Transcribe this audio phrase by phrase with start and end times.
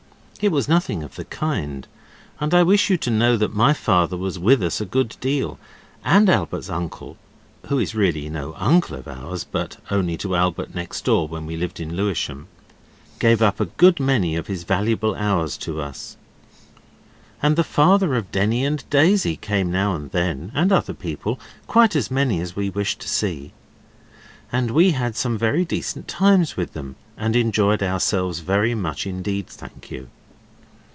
[0.43, 1.87] It was nothing of the kind,
[2.39, 5.59] and I wish you to know that my father was with us a good deal
[6.03, 7.15] and Albert's uncle
[7.67, 11.55] (who is really no uncle of ours, but only of Albert next door when we
[11.55, 12.47] lived in Lewisham)
[13.19, 16.17] gave up a good many of his valuable hours to us.
[17.43, 21.95] And the father of Denny and Daisy came now and then, and other people, quite
[21.95, 23.53] as many as we wished to see.
[24.51, 29.45] And we had some very decent times with them; and enjoyed ourselves very much indeed,
[29.45, 30.09] thank you.